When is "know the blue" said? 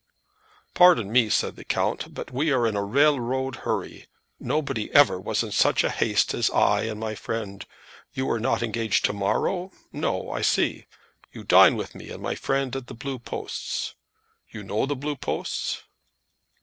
14.63-15.15